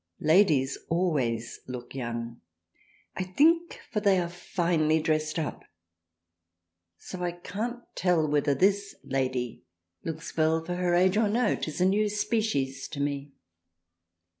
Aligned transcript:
Ladies 0.19 0.79
always 0.89 1.59
look 1.67 1.93
young, 1.93 2.41
I 3.15 3.21
think 3.21 3.79
for 3.91 3.99
they 3.99 4.17
are 4.17 4.29
finely 4.29 4.99
dressed 4.99 5.37
up 5.37 5.63
so 6.97 7.21
I 7.21 7.33
can't 7.33 7.81
tell 7.93 8.27
whether 8.27 8.55
this 8.55 8.95
Lady 9.03 9.63
looks 10.03 10.35
well 10.35 10.65
for 10.65 10.73
her 10.73 10.95
age 10.95 11.17
or 11.17 11.29
no, 11.29 11.55
'tis 11.55 11.81
a 11.81 11.85
new 11.85 12.09
species 12.09 12.87
to 12.87 12.99
me." 12.99 13.33